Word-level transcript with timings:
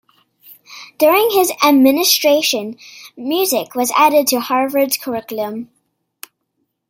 During 0.97 1.29
his 1.29 1.51
administration, 1.63 2.79
music 3.15 3.75
was 3.75 3.91
added 3.95 4.25
to 4.29 4.39
Harvard's 4.39 4.97
curriculum. 4.97 5.69